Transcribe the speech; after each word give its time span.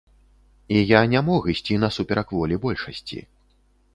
І 0.77 0.79
я 0.91 1.01
не 1.11 1.21
мог 1.27 1.41
ісці 1.53 1.77
насуперак 1.83 2.31
волі 2.37 2.57
большасці. 2.65 3.19